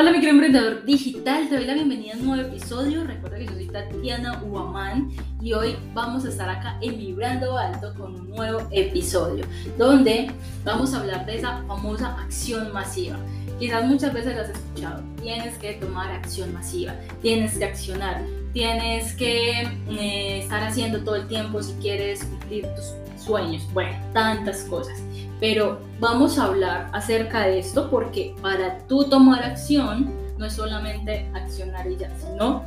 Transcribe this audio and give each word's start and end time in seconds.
Hola 0.00 0.12
mi 0.12 0.20
querido 0.20 0.32
emprendedor 0.32 0.84
digital, 0.86 1.46
te 1.50 1.56
doy 1.56 1.66
la 1.66 1.74
bienvenida 1.74 2.14
a 2.14 2.16
un 2.16 2.24
nuevo 2.24 2.48
episodio. 2.48 3.04
Recuerda 3.04 3.36
que 3.36 3.44
yo 3.44 3.52
soy 3.52 3.66
Tatiana 3.66 4.42
Uamán 4.42 5.10
y 5.42 5.52
hoy 5.52 5.76
vamos 5.92 6.24
a 6.24 6.30
estar 6.30 6.48
acá 6.48 6.78
en 6.80 6.96
Vibrando 6.96 7.58
Alto 7.58 7.92
con 7.98 8.14
un 8.14 8.30
nuevo 8.30 8.66
episodio 8.70 9.44
donde 9.76 10.30
vamos 10.64 10.94
a 10.94 11.00
hablar 11.00 11.26
de 11.26 11.36
esa 11.36 11.62
famosa 11.64 12.18
acción 12.18 12.72
masiva. 12.72 13.18
Quizás 13.58 13.84
muchas 13.84 14.14
veces 14.14 14.36
la 14.36 14.42
has 14.44 14.48
escuchado. 14.48 15.02
Tienes 15.20 15.58
que 15.58 15.74
tomar 15.74 16.10
acción 16.10 16.54
masiva, 16.54 16.94
tienes 17.20 17.58
que 17.58 17.66
accionar, 17.66 18.24
tienes 18.52 19.14
que 19.14 19.62
eh, 19.62 20.40
estar 20.40 20.62
haciendo 20.62 21.02
todo 21.02 21.16
el 21.16 21.28
tiempo 21.28 21.62
si 21.62 21.72
quieres 21.74 22.24
cumplir 22.24 22.66
tus 22.74 22.94
sueños. 23.22 23.62
Bueno, 23.72 23.96
tantas 24.12 24.64
cosas. 24.64 24.98
Pero 25.40 25.80
vamos 25.98 26.38
a 26.38 26.44
hablar 26.44 26.90
acerca 26.92 27.46
de 27.46 27.60
esto 27.60 27.90
porque 27.90 28.34
para 28.42 28.78
tú 28.86 29.04
tomar 29.04 29.42
acción 29.42 30.12
no 30.36 30.46
es 30.46 30.54
solamente 30.54 31.30
accionar 31.34 31.90
y 31.90 31.96
ya, 31.96 32.10
sino 32.18 32.62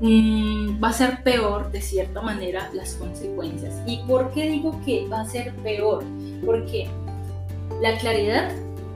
mm, 0.00 0.82
va 0.82 0.88
a 0.88 0.92
ser 0.92 1.22
peor 1.22 1.70
de 1.70 1.80
cierta 1.80 2.20
manera 2.20 2.70
las 2.72 2.94
consecuencias. 2.94 3.74
¿Y 3.86 3.98
por 4.06 4.32
qué 4.32 4.48
digo 4.48 4.80
que 4.84 5.06
va 5.08 5.20
a 5.20 5.28
ser 5.28 5.54
peor? 5.56 6.04
Porque 6.44 6.88
la 7.80 7.96
claridad 7.98 8.50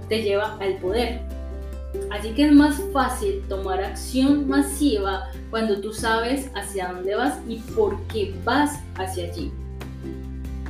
te 0.09 0.23
lleva 0.23 0.57
al 0.61 0.77
poder. 0.79 1.21
Así 2.11 2.31
que 2.33 2.47
es 2.47 2.53
más 2.53 2.81
fácil 2.93 3.43
tomar 3.49 3.83
acción 3.83 4.49
masiva 4.49 5.31
cuando 5.51 5.81
tú 5.81 5.93
sabes 5.93 6.51
hacia 6.55 6.93
dónde 6.93 7.15
vas 7.15 7.39
y 7.49 7.57
por 7.57 8.01
qué 8.09 8.35
vas 8.45 8.81
hacia 8.97 9.25
allí. 9.25 9.53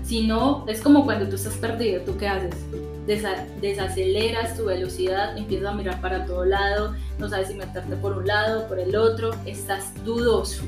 Si 0.05 0.27
no, 0.27 0.65
es 0.69 0.81
como 0.81 1.05
cuando 1.05 1.29
tú 1.29 1.37
estás 1.37 1.57
perdido, 1.57 2.03
¿tú 2.03 2.17
qué 2.17 2.29
haces? 2.29 2.57
desaceleras 3.07 4.57
tu 4.57 4.67
velocidad, 4.67 5.37
empiezas 5.37 5.71
a 5.71 5.75
mirar 5.75 6.01
para 6.01 6.25
todo 6.25 6.45
lado, 6.45 6.95
no 7.19 7.29
sabes 7.29 7.49
si 7.49 7.55
meterte 7.55 7.97
por 7.97 8.17
un 8.17 8.27
lado, 8.27 8.69
por 8.69 8.79
el 8.79 8.95
otro, 8.95 9.35
estás 9.45 9.93
dudoso. 10.05 10.63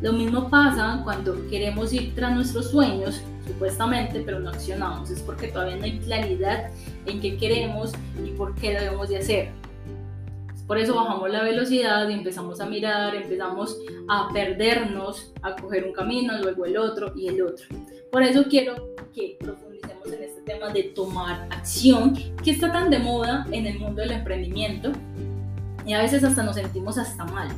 Lo 0.00 0.12
mismo 0.12 0.50
pasa 0.50 1.00
cuando 1.04 1.48
queremos 1.48 1.92
ir 1.92 2.14
tras 2.14 2.34
nuestros 2.34 2.70
sueños, 2.70 3.20
supuestamente, 3.46 4.22
pero 4.24 4.40
no 4.40 4.50
accionamos. 4.50 5.10
Es 5.10 5.20
porque 5.20 5.48
todavía 5.48 5.76
no 5.76 5.84
hay 5.84 5.98
claridad 5.98 6.70
en 7.06 7.20
qué 7.20 7.36
queremos 7.36 7.92
y 8.24 8.30
por 8.30 8.54
qué 8.54 8.72
debemos 8.78 9.08
de 9.08 9.18
hacer. 9.18 9.48
Por 10.66 10.78
eso 10.78 10.94
bajamos 10.94 11.30
la 11.30 11.42
velocidad 11.42 12.08
y 12.08 12.14
empezamos 12.14 12.60
a 12.60 12.66
mirar, 12.66 13.14
empezamos 13.14 13.76
a 14.08 14.32
perdernos, 14.32 15.32
a 15.42 15.54
coger 15.56 15.84
un 15.84 15.92
camino, 15.92 16.38
luego 16.40 16.64
el 16.64 16.76
otro 16.76 17.12
y 17.16 17.28
el 17.28 17.42
otro. 17.42 17.66
Por 18.10 18.22
eso 18.22 18.44
quiero 18.48 18.94
que 19.14 19.36
profundicemos 19.40 20.06
en 20.06 20.22
este 20.22 20.40
tema 20.42 20.72
de 20.72 20.84
tomar 20.84 21.46
acción, 21.50 22.14
que 22.42 22.52
está 22.52 22.72
tan 22.72 22.90
de 22.90 23.00
moda 23.00 23.46
en 23.50 23.66
el 23.66 23.78
mundo 23.78 24.02
del 24.02 24.12
emprendimiento 24.12 24.92
y 25.84 25.92
a 25.94 26.00
veces 26.00 26.22
hasta 26.24 26.42
nos 26.42 26.56
sentimos 26.56 26.96
hasta 26.96 27.24
mal. 27.24 27.48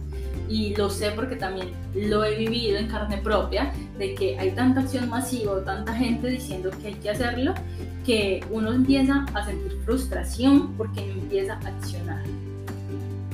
Y 0.48 0.74
lo 0.76 0.90
sé 0.90 1.10
porque 1.12 1.36
también 1.36 1.70
lo 1.94 2.24
he 2.24 2.36
vivido 2.36 2.78
en 2.78 2.88
carne 2.88 3.18
propia, 3.18 3.72
de 3.98 4.14
que 4.14 4.38
hay 4.38 4.50
tanta 4.50 4.80
acción 4.80 5.08
masiva, 5.08 5.64
tanta 5.64 5.94
gente 5.94 6.28
diciendo 6.28 6.70
que 6.82 6.88
hay 6.88 6.94
que 6.94 7.10
hacerlo, 7.10 7.54
que 8.04 8.44
uno 8.50 8.72
empieza 8.72 9.24
a 9.32 9.46
sentir 9.46 9.72
frustración 9.84 10.74
porque 10.76 11.06
no 11.06 11.14
empieza 11.14 11.54
a 11.54 11.68
accionar. 11.68 12.22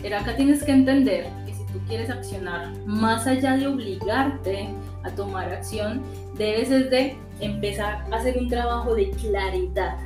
Pero 0.00 0.16
acá 0.16 0.36
tienes 0.36 0.62
que 0.62 0.72
entender 0.72 1.28
que 1.46 1.54
si 1.54 1.64
tú 1.72 1.78
quieres 1.88 2.10
accionar, 2.10 2.72
más 2.86 3.26
allá 3.26 3.56
de 3.56 3.66
obligarte 3.66 4.68
a 5.02 5.10
tomar 5.10 5.52
acción, 5.52 6.02
debes 6.38 6.70
de 6.70 7.16
empezar 7.40 8.04
a 8.10 8.16
hacer 8.16 8.38
un 8.38 8.48
trabajo 8.48 8.94
de 8.94 9.10
claridad, 9.10 9.96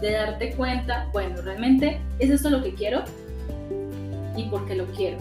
de 0.00 0.12
darte 0.12 0.52
cuenta, 0.52 1.08
bueno, 1.12 1.40
realmente 1.42 2.00
es 2.18 2.30
esto 2.30 2.50
lo 2.50 2.62
que 2.62 2.74
quiero 2.74 3.02
y 4.36 4.44
por 4.44 4.66
qué 4.66 4.76
lo 4.76 4.84
quiero. 4.86 5.18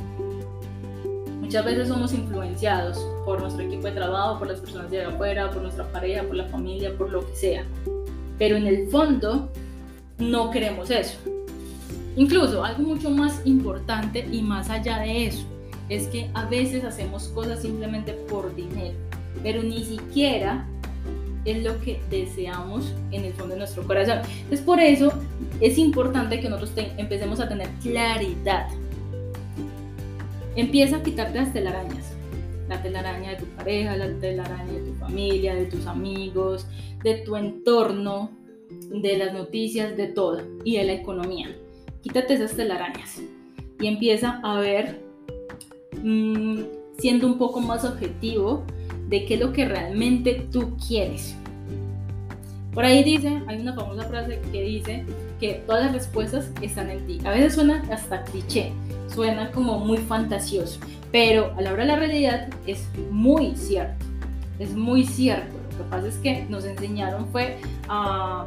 Muchas 1.45 1.63
veces 1.63 1.89
somos 1.89 2.11
influenciados 2.11 2.97
por 3.23 3.39
nuestro 3.39 3.63
equipo 3.63 3.85
de 3.85 3.91
trabajo, 3.91 4.39
por 4.39 4.47
las 4.47 4.59
personas 4.59 4.89
de 4.89 5.03
afuera, 5.03 5.51
por 5.51 5.61
nuestra 5.61 5.85
pareja, 5.91 6.23
por 6.23 6.35
la 6.35 6.45
familia, 6.45 6.97
por 6.97 7.11
lo 7.11 7.23
que 7.23 7.35
sea. 7.35 7.63
Pero 8.39 8.57
en 8.57 8.65
el 8.65 8.87
fondo 8.87 9.51
no 10.17 10.49
queremos 10.49 10.89
eso. 10.89 11.19
Incluso 12.15 12.65
algo 12.65 12.81
mucho 12.81 13.11
más 13.11 13.45
importante 13.45 14.27
y 14.31 14.41
más 14.41 14.71
allá 14.71 14.97
de 14.97 15.27
eso 15.27 15.45
es 15.87 16.07
que 16.07 16.31
a 16.33 16.45
veces 16.45 16.83
hacemos 16.83 17.27
cosas 17.27 17.61
simplemente 17.61 18.13
por 18.13 18.55
dinero, 18.55 18.95
pero 19.43 19.61
ni 19.61 19.83
siquiera 19.83 20.65
es 21.45 21.63
lo 21.63 21.79
que 21.81 22.01
deseamos 22.09 22.91
en 23.11 23.23
el 23.23 23.33
fondo 23.33 23.53
de 23.53 23.59
nuestro 23.59 23.83
corazón. 23.83 24.21
Entonces 24.25 24.61
por 24.61 24.79
eso 24.79 25.13
es 25.61 25.77
importante 25.77 26.39
que 26.39 26.49
nosotros 26.49 26.71
empecemos 26.97 27.39
a 27.39 27.47
tener 27.47 27.69
claridad. 27.83 28.67
Empieza 30.55 30.97
a 30.97 31.03
quitarte 31.03 31.39
las 31.39 31.53
telarañas. 31.53 32.13
La 32.69 32.81
telaraña 32.81 33.31
de 33.31 33.37
tu 33.37 33.45
pareja, 33.45 33.95
la 33.95 34.11
telaraña 34.19 34.71
de 34.71 34.81
tu 34.81 34.93
familia, 34.95 35.55
de 35.55 35.65
tus 35.65 35.85
amigos, 35.85 36.67
de 37.03 37.15
tu 37.17 37.35
entorno, 37.35 38.31
de 38.89 39.17
las 39.17 39.33
noticias, 39.33 39.95
de 39.95 40.07
todo 40.07 40.41
y 40.63 40.77
de 40.77 40.83
la 40.83 40.93
economía. 40.93 41.55
Quítate 42.01 42.33
esas 42.35 42.55
telarañas 42.55 43.21
y 43.79 43.87
empieza 43.87 44.39
a 44.43 44.59
ver 44.59 45.05
Mm, 46.03 46.61
siendo 46.99 47.25
un 47.25 47.37
poco 47.37 47.59
más 47.61 47.83
objetivo 47.83 48.63
de 49.09 49.25
qué 49.25 49.35
es 49.35 49.39
lo 49.39 49.53
que 49.53 49.65
realmente 49.65 50.47
tú 50.51 50.77
quieres. 50.87 51.35
Por 52.75 52.83
ahí 52.83 53.05
dice, 53.05 53.41
hay 53.47 53.61
una 53.61 53.73
famosa 53.73 54.03
frase 54.03 54.41
que 54.51 54.61
dice 54.61 55.05
que 55.39 55.63
todas 55.65 55.85
las 55.85 55.93
respuestas 55.93 56.51
están 56.61 56.89
en 56.89 57.07
ti. 57.07 57.21
A 57.23 57.31
veces 57.31 57.55
suena 57.55 57.81
hasta 57.89 58.23
cliché, 58.23 58.73
suena 59.07 59.49
como 59.51 59.79
muy 59.79 59.97
fantasioso, 59.97 60.81
pero 61.09 61.53
a 61.57 61.61
la 61.61 61.71
hora 61.71 61.83
de 61.83 61.87
la 61.87 61.95
realidad 61.95 62.49
es 62.67 62.85
muy 63.09 63.55
cierto. 63.55 64.05
Es 64.59 64.75
muy 64.75 65.05
cierto. 65.05 65.55
Lo 65.71 65.85
que 65.85 65.89
pasa 65.89 66.07
es 66.07 66.17
que 66.17 66.45
nos 66.49 66.65
enseñaron 66.65 67.27
fue 67.29 67.57
a 67.87 68.45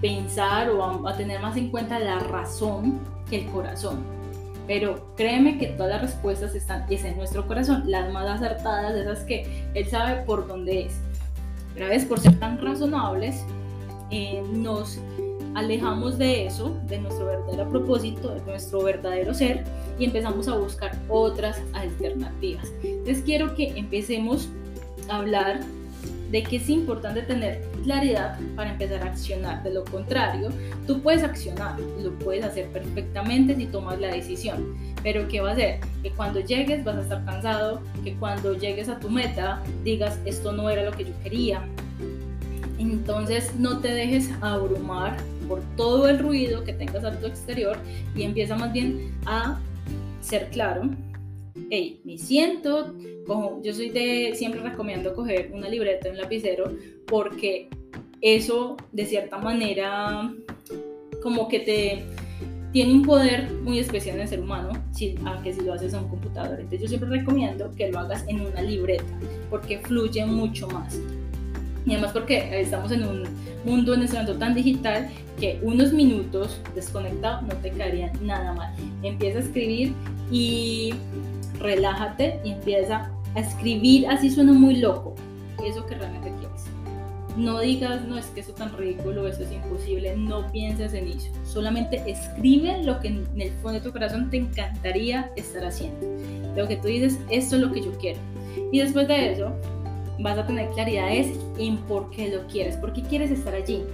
pensar 0.00 0.70
o 0.70 1.08
a, 1.08 1.16
tener 1.16 1.40
más 1.40 1.56
en 1.56 1.70
cuenta 1.70 1.98
la 1.98 2.20
razón 2.20 3.00
que 3.28 3.40
el 3.40 3.46
corazón. 3.46 4.04
Pero 4.68 5.12
créeme 5.16 5.58
que 5.58 5.66
todas 5.66 5.90
las 5.90 6.02
respuestas 6.02 6.54
están 6.54 6.86
en 6.88 7.16
nuestro 7.16 7.48
corazón, 7.48 7.82
las 7.86 8.12
más 8.12 8.28
acertadas, 8.28 8.94
esas 8.94 9.24
que 9.24 9.64
Él 9.74 9.88
sabe 9.88 10.22
por 10.22 10.46
dónde 10.46 10.86
es. 10.86 11.00
Pero 11.74 11.86
a 11.86 11.88
veces 11.90 12.08
por 12.08 12.20
ser 12.20 12.38
tan 12.38 12.58
razonables, 12.58 13.44
eh, 14.10 14.42
nos 14.52 14.98
alejamos 15.54 16.18
de 16.18 16.46
eso, 16.46 16.78
de 16.86 16.98
nuestro 16.98 17.26
verdadero 17.26 17.68
propósito, 17.68 18.34
de 18.34 18.40
nuestro 18.42 18.82
verdadero 18.82 19.34
ser 19.34 19.64
y 19.98 20.04
empezamos 20.04 20.48
a 20.48 20.56
buscar 20.56 20.96
otras 21.08 21.60
alternativas. 21.72 22.72
Entonces 22.82 23.22
quiero 23.24 23.54
que 23.54 23.68
empecemos 23.76 24.48
a 25.08 25.16
hablar 25.16 25.60
de 26.30 26.42
que 26.42 26.56
es 26.56 26.68
importante 26.68 27.22
tener 27.22 27.62
claridad 27.82 28.38
para 28.56 28.70
empezar 28.70 29.02
a 29.02 29.06
accionar. 29.06 29.62
De 29.62 29.72
lo 29.72 29.84
contrario, 29.84 30.50
tú 30.86 31.00
puedes 31.00 31.22
accionar, 31.22 31.78
lo 32.02 32.12
puedes 32.18 32.44
hacer 32.44 32.68
perfectamente 32.68 33.56
si 33.56 33.66
tomas 33.66 34.00
la 34.00 34.08
decisión. 34.08 34.74
Pero 35.02 35.26
¿qué 35.28 35.40
va 35.40 35.50
a 35.50 35.52
hacer? 35.52 35.80
Que 36.02 36.10
cuando 36.10 36.40
llegues 36.40 36.84
vas 36.84 36.96
a 36.96 37.00
estar 37.02 37.24
cansado, 37.24 37.82
que 38.04 38.14
cuando 38.14 38.56
llegues 38.56 38.88
a 38.88 38.98
tu 38.98 39.10
meta 39.10 39.62
digas, 39.82 40.18
esto 40.24 40.52
no 40.52 40.70
era 40.70 40.84
lo 40.84 40.92
que 40.92 41.04
yo 41.04 41.12
quería. 41.22 41.62
Entonces 42.78 43.54
no 43.56 43.80
te 43.80 43.88
dejes 43.88 44.30
abrumar 44.40 45.16
por 45.48 45.60
todo 45.76 46.08
el 46.08 46.18
ruido 46.18 46.64
que 46.64 46.72
tengas 46.72 47.04
a 47.04 47.18
tu 47.18 47.26
exterior 47.26 47.76
y 48.14 48.22
empieza 48.22 48.56
más 48.56 48.72
bien 48.72 49.12
a 49.26 49.58
ser 50.22 50.48
claro 50.50 50.90
hey, 51.70 52.00
me 52.04 52.18
siento, 52.18 52.94
yo 53.62 53.72
soy 53.72 53.90
de, 53.90 54.34
siempre 54.34 54.60
recomiendo 54.60 55.14
coger 55.14 55.50
una 55.52 55.68
libreta 55.68 56.10
un 56.10 56.16
lapicero 56.16 56.72
porque 57.06 57.68
eso 58.20 58.76
de 58.92 59.06
cierta 59.06 59.38
manera 59.38 60.32
como 61.22 61.48
que 61.48 61.60
te 61.60 62.04
tiene 62.72 62.92
un 62.92 63.02
poder 63.02 63.50
muy 63.62 63.78
especial 63.78 64.16
en 64.16 64.22
el 64.22 64.28
ser 64.28 64.40
humano, 64.40 64.70
si, 64.92 65.16
a 65.24 65.42
que 65.42 65.52
si 65.52 65.60
lo 65.62 65.72
haces 65.72 65.92
en 65.92 66.00
un 66.00 66.08
computador. 66.08 66.60
Entonces 66.60 66.82
yo 66.82 66.88
siempre 66.88 67.08
recomiendo 67.08 67.70
que 67.72 67.90
lo 67.90 67.98
hagas 67.98 68.24
en 68.28 68.40
una 68.40 68.62
libreta 68.62 69.04
porque 69.48 69.78
fluye 69.80 70.24
mucho 70.24 70.68
más. 70.68 70.98
Y 71.84 71.92
además 71.92 72.12
porque 72.12 72.60
estamos 72.60 72.92
en 72.92 73.04
un 73.04 73.24
mundo 73.64 73.94
en 73.94 74.02
este 74.02 74.16
momento 74.16 74.38
tan 74.38 74.54
digital 74.54 75.10
que 75.38 75.58
unos 75.62 75.92
minutos 75.92 76.60
desconectado 76.74 77.42
no 77.42 77.54
te 77.56 77.70
caerían 77.70 78.12
nada 78.24 78.52
mal. 78.52 78.74
Empieza 79.02 79.38
a 79.38 79.42
escribir 79.42 79.92
y 80.30 80.94
relájate 81.60 82.40
y 82.44 82.52
empieza 82.52 83.10
a 83.34 83.40
escribir, 83.40 84.08
así 84.08 84.30
suena 84.30 84.52
muy 84.52 84.76
loco, 84.76 85.14
eso 85.64 85.86
que 85.86 85.94
realmente 85.94 86.32
quieres. 86.38 86.64
No 87.36 87.60
digas, 87.60 88.04
no 88.06 88.18
es 88.18 88.26
que 88.26 88.40
eso 88.40 88.50
es 88.50 88.56
tan 88.56 88.76
ridículo, 88.76 89.26
eso 89.26 89.44
es 89.44 89.52
imposible, 89.52 90.16
no 90.16 90.50
pienses 90.50 90.94
en 90.94 91.08
eso. 91.08 91.30
Solamente 91.44 92.02
escribe 92.10 92.82
lo 92.82 92.98
que 92.98 93.08
en 93.08 93.40
el 93.40 93.52
fondo 93.62 93.74
de 93.74 93.80
tu 93.80 93.92
corazón 93.92 94.30
te 94.30 94.38
encantaría 94.38 95.30
estar 95.36 95.64
haciendo. 95.64 96.06
Lo 96.56 96.66
que 96.66 96.76
tú 96.76 96.88
dices, 96.88 97.18
esto 97.30 97.56
es 97.56 97.62
lo 97.62 97.72
que 97.72 97.82
yo 97.82 97.92
quiero. 97.98 98.18
Y 98.72 98.80
después 98.80 99.06
de 99.06 99.32
eso, 99.32 99.52
vas 100.18 100.38
a 100.38 100.46
tener 100.46 100.68
claridades 100.70 101.38
en 101.58 101.76
por 101.78 102.10
qué 102.10 102.30
lo 102.30 102.46
quieres, 102.48 102.76
por 102.76 102.92
qué 102.92 103.02
quieres 103.02 103.30
estar 103.30 103.54
allí. 103.54 103.84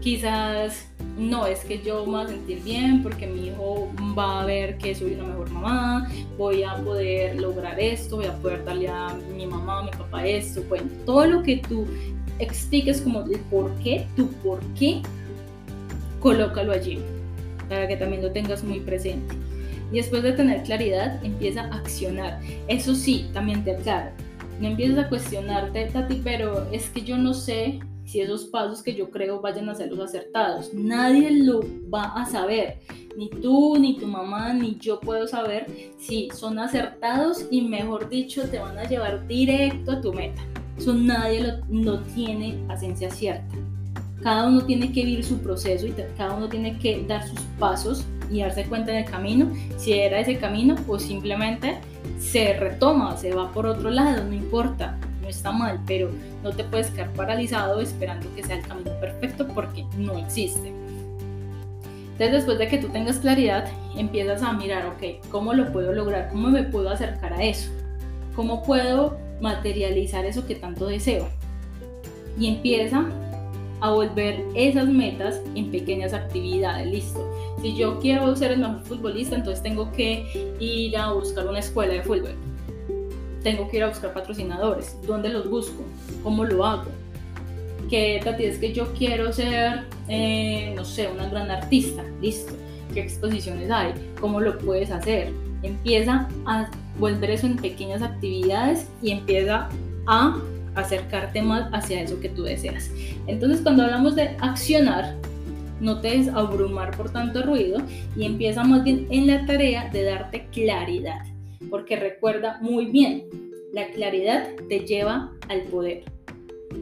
Quizás 0.00 0.88
no, 1.18 1.46
es 1.46 1.64
que 1.64 1.82
yo 1.82 2.06
me 2.06 2.12
voy 2.12 2.24
a 2.24 2.28
sentir 2.28 2.62
bien 2.62 3.02
porque 3.02 3.26
mi 3.26 3.48
hijo 3.48 3.90
va 4.16 4.42
a 4.42 4.46
ver 4.46 4.78
que 4.78 4.94
soy 4.94 5.14
una 5.14 5.24
mejor 5.24 5.50
mamá, 5.50 6.08
voy 6.36 6.62
a 6.62 6.76
poder 6.76 7.40
lograr 7.40 7.78
esto, 7.80 8.16
voy 8.16 8.26
a 8.26 8.36
poder 8.36 8.64
darle 8.64 8.88
a 8.88 9.14
mi 9.36 9.44
mamá, 9.46 9.80
a 9.80 9.82
mi 9.82 9.90
papá 9.90 10.24
esto. 10.24 10.62
Bueno, 10.68 10.86
todo 11.04 11.26
lo 11.26 11.42
que 11.42 11.56
tú 11.56 11.86
expliques 12.38 13.00
como 13.00 13.22
el 13.24 13.40
por 13.50 13.70
qué, 13.82 14.06
tu 14.14 14.28
por 14.44 14.60
qué, 14.78 15.02
colócalo 16.20 16.72
allí 16.72 17.00
para 17.68 17.88
que 17.88 17.96
también 17.96 18.22
lo 18.22 18.30
tengas 18.30 18.62
muy 18.62 18.80
presente. 18.80 19.34
Y 19.92 19.96
después 19.96 20.22
de 20.22 20.32
tener 20.32 20.62
claridad, 20.62 21.22
empieza 21.24 21.62
a 21.62 21.78
accionar. 21.78 22.40
Eso 22.68 22.94
sí, 22.94 23.28
también 23.32 23.64
te 23.64 23.72
aclaro. 23.72 24.10
No 24.60 24.68
empieces 24.68 24.98
a 24.98 25.08
cuestionarte, 25.08 25.86
Tati, 25.86 26.20
pero 26.22 26.66
es 26.72 26.90
que 26.90 27.02
yo 27.02 27.16
no 27.16 27.34
sé 27.34 27.80
si 28.08 28.22
esos 28.22 28.46
pasos 28.46 28.82
que 28.82 28.94
yo 28.94 29.10
creo 29.10 29.42
vayan 29.42 29.68
a 29.68 29.74
ser 29.74 29.92
los 29.92 30.00
acertados. 30.00 30.72
Nadie 30.72 31.30
lo 31.30 31.60
va 31.92 32.04
a 32.14 32.24
saber. 32.24 32.78
Ni 33.18 33.28
tú, 33.28 33.76
ni 33.78 33.98
tu 33.98 34.06
mamá, 34.06 34.54
ni 34.54 34.78
yo 34.78 34.98
puedo 34.98 35.28
saber 35.28 35.66
si 35.98 36.30
son 36.30 36.58
acertados 36.58 37.44
y 37.50 37.60
mejor 37.60 38.08
dicho 38.08 38.48
te 38.48 38.60
van 38.60 38.78
a 38.78 38.84
llevar 38.84 39.26
directo 39.26 39.92
a 39.92 40.00
tu 40.00 40.14
meta. 40.14 40.40
Eso 40.78 40.94
nadie 40.94 41.42
lo, 41.42 41.82
lo 41.82 42.00
tiene 42.00 42.58
a 42.68 42.78
ciencia 42.78 43.10
cierta. 43.10 43.54
Cada 44.22 44.48
uno 44.48 44.64
tiene 44.64 44.90
que 44.90 45.04
vivir 45.04 45.24
su 45.24 45.38
proceso 45.40 45.86
y 45.86 45.92
cada 46.16 46.34
uno 46.34 46.48
tiene 46.48 46.78
que 46.78 47.04
dar 47.06 47.28
sus 47.28 47.40
pasos 47.58 48.06
y 48.30 48.40
darse 48.40 48.64
cuenta 48.64 48.90
en 48.92 49.04
el 49.04 49.10
camino 49.10 49.52
si 49.76 49.92
era 49.92 50.20
ese 50.20 50.38
camino 50.38 50.76
o 50.86 50.98
simplemente 50.98 51.78
se 52.18 52.54
retoma, 52.54 53.16
se 53.18 53.34
va 53.34 53.52
por 53.52 53.66
otro 53.66 53.90
lado, 53.90 54.24
no 54.24 54.32
importa 54.32 54.98
está 55.30 55.52
mal, 55.52 55.80
pero 55.86 56.10
no 56.42 56.50
te 56.50 56.64
puedes 56.64 56.90
quedar 56.90 57.12
paralizado 57.12 57.80
esperando 57.80 58.26
que 58.34 58.42
sea 58.42 58.56
el 58.56 58.66
camino 58.66 58.90
perfecto 59.00 59.46
porque 59.48 59.84
no 59.96 60.16
existe. 60.18 60.72
Entonces 62.12 62.32
después 62.32 62.58
de 62.58 62.68
que 62.68 62.78
tú 62.78 62.88
tengas 62.88 63.18
claridad, 63.18 63.68
empiezas 63.96 64.42
a 64.42 64.52
mirar, 64.52 64.86
ok, 64.86 65.24
¿cómo 65.30 65.54
lo 65.54 65.72
puedo 65.72 65.92
lograr? 65.92 66.30
¿Cómo 66.30 66.48
me 66.48 66.64
puedo 66.64 66.90
acercar 66.90 67.32
a 67.32 67.44
eso? 67.44 67.70
¿Cómo 68.34 68.64
puedo 68.64 69.16
materializar 69.40 70.24
eso 70.24 70.44
que 70.46 70.56
tanto 70.56 70.86
deseo? 70.86 71.28
Y 72.38 72.48
empieza 72.48 73.04
a 73.80 73.90
volver 73.90 74.44
esas 74.54 74.88
metas 74.88 75.40
en 75.54 75.70
pequeñas 75.70 76.12
actividades, 76.12 76.88
listo. 76.88 77.24
Si 77.62 77.76
yo 77.76 78.00
quiero 78.00 78.34
ser 78.34 78.52
el 78.52 78.60
mejor 78.60 78.82
futbolista, 78.84 79.36
entonces 79.36 79.62
tengo 79.62 79.92
que 79.92 80.56
ir 80.58 80.96
a 80.96 81.12
buscar 81.12 81.46
una 81.46 81.60
escuela 81.60 81.94
de 81.94 82.02
fútbol 82.02 82.47
tengo 83.42 83.68
que 83.68 83.78
ir 83.78 83.82
a 83.84 83.88
buscar 83.88 84.12
patrocinadores. 84.12 84.96
¿Dónde 85.06 85.28
los 85.28 85.48
busco? 85.48 85.82
¿Cómo 86.22 86.44
lo 86.44 86.64
hago? 86.64 86.90
Que 87.88 88.20
Tati 88.22 88.44
es 88.44 88.58
que 88.58 88.72
yo 88.72 88.92
quiero 88.94 89.32
ser, 89.32 89.84
eh, 90.08 90.72
no 90.74 90.84
sé, 90.84 91.08
una 91.08 91.28
gran 91.28 91.50
artista. 91.50 92.02
Listo. 92.20 92.52
¿Qué 92.92 93.00
exposiciones 93.00 93.70
hay? 93.70 93.92
¿Cómo 94.20 94.40
lo 94.40 94.58
puedes 94.58 94.90
hacer? 94.90 95.32
Empieza 95.62 96.28
a 96.46 96.70
volver 96.98 97.30
eso 97.30 97.46
en 97.46 97.56
pequeñas 97.56 98.02
actividades 98.02 98.86
y 99.02 99.10
empieza 99.10 99.68
a 100.06 100.36
acercarte 100.74 101.42
más 101.42 101.68
hacia 101.72 102.02
eso 102.02 102.20
que 102.20 102.28
tú 102.28 102.44
deseas. 102.44 102.90
Entonces, 103.26 103.60
cuando 103.62 103.84
hablamos 103.84 104.14
de 104.14 104.36
accionar, 104.40 105.16
no 105.80 106.00
te 106.00 106.08
des 106.10 106.28
abrumar 106.28 106.96
por 106.96 107.10
tanto 107.10 107.42
ruido 107.42 107.80
y 108.16 108.24
empieza 108.24 108.64
más 108.64 108.84
bien 108.84 109.06
en 109.10 109.26
la 109.26 109.46
tarea 109.46 109.88
de 109.90 110.04
darte 110.04 110.46
claridad 110.52 111.20
porque 111.70 111.96
recuerda 111.96 112.58
muy 112.60 112.86
bien, 112.86 113.24
la 113.72 113.88
claridad 113.88 114.48
te 114.68 114.80
lleva 114.80 115.32
al 115.48 115.62
poder. 115.62 116.04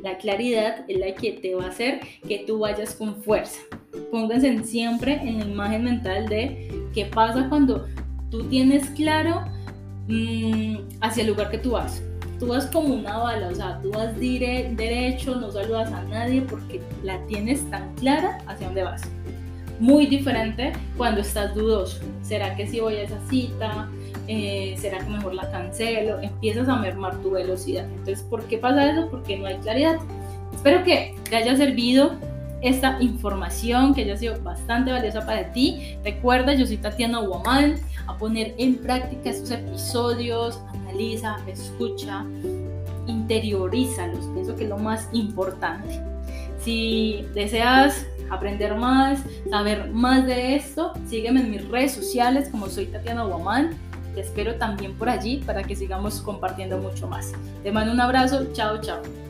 La 0.03 0.19
claridad 0.19 0.85
es 0.89 0.99
la 0.99 1.15
que 1.15 1.33
te 1.33 1.55
va 1.55 1.65
a 1.65 1.69
hacer 1.69 2.01
que 2.27 2.45
tú 2.47 2.59
vayas 2.61 2.95
con 2.95 3.23
fuerza. 3.23 3.61
Pónganse 4.11 4.63
siempre 4.65 5.15
en 5.15 5.39
la 5.39 5.45
imagen 5.45 5.85
mental 5.85 6.29
de 6.29 6.69
qué 6.95 7.07
pasa 7.07 7.49
cuando 7.49 7.87
tú 8.31 8.45
tienes 8.49 8.91
claro 8.91 9.45
mm, 10.09 10.77
hacia 11.01 11.23
el 11.23 11.29
lugar 11.29 11.51
que 11.51 11.59
tú 11.59 11.73
vas. 11.73 12.03
Tú 12.39 12.49
vas 12.49 12.67
como 12.67 12.95
una 12.95 13.17
bala, 13.17 13.49
o 13.49 13.55
sea, 13.55 13.81
tú 13.81 13.91
vas 13.93 14.19
derecho, 14.19 15.37
no 15.37 15.51
saludas 15.51 15.91
a 15.91 16.03
nadie 16.05 16.43
porque 16.43 16.83
la 17.03 17.25
tienes 17.27 17.69
tan 17.71 17.95
clara 17.95 18.39
hacia 18.47 18.67
dónde 18.67 18.83
vas. 18.83 19.03
Muy 19.79 20.07
diferente 20.07 20.73
cuando 20.97 21.21
estás 21.21 21.55
dudoso. 21.55 22.01
¿Será 22.23 22.57
que 22.57 22.67
si 22.67 22.81
voy 22.81 22.95
a 22.97 23.03
esa 23.03 23.19
cita? 23.29 23.89
Eh, 24.29 24.75
¿será 24.79 24.99
que 24.99 25.11
mejor 25.11 25.35
la 25.35 25.51
cancelo? 25.51 26.21
Empiezas 26.21 26.69
a 26.69 26.77
mermar 26.77 27.17
tu 27.19 27.33
velocidad. 27.33 27.85
Entonces, 27.85 28.23
¿por 28.23 28.45
qué 28.45 28.59
pasa 28.59 28.91
eso? 28.91 29.09
Porque 29.11 29.37
no 29.37 29.47
hay 29.47 29.57
claridad. 29.59 29.97
Espero 30.55 30.83
que 30.83 31.15
te 31.29 31.37
haya 31.37 31.57
servido 31.57 32.13
esta 32.63 32.97
información, 33.01 33.95
que 33.95 34.03
haya 34.03 34.17
sido 34.17 34.41
bastante 34.43 34.91
valiosa 34.91 35.25
para 35.27 35.53
ti. 35.53 35.97
Recuerda, 36.03 36.55
yo 36.55 36.67
soy 36.67 36.79
Tatiana 36.79 37.21
Woman, 37.21 37.77
a 38.07 38.17
poner 38.17 38.55
en 38.59 38.77
práctica 38.77 39.31
estos 39.31 39.51
episodios, 39.51 40.61
analiza, 40.73 41.37
escucha, 41.47 42.25
interiorízalos, 43.07 44.27
pienso 44.33 44.57
que 44.57 44.65
es 44.65 44.71
lo 44.71 44.79
más 44.79 45.09
importante. 45.13 46.01
Si 46.59 47.25
deseas 47.35 48.07
aprender 48.31 48.75
más, 48.77 49.21
saber 49.51 49.91
más 49.91 50.27
de 50.27 50.57
esto, 50.57 50.93
sígueme 51.07 51.41
en 51.41 51.51
mis 51.51 51.69
redes 51.69 51.93
sociales 51.93 52.49
como 52.51 52.69
soy 52.69 52.87
Tatiana 52.87 53.25
Woman 53.25 53.77
te 54.17 54.23
espero 54.23 54.55
también 54.55 54.95
por 54.95 55.11
allí 55.11 55.43
para 55.45 55.63
que 55.63 55.77
sigamos 55.77 56.23
compartiendo 56.23 56.79
mucho 56.79 57.07
más. 57.07 57.35
Te 57.63 57.71
mando 57.71 57.93
un 57.93 58.01
abrazo, 58.01 58.51
chao, 58.55 58.81
chao. 58.81 59.26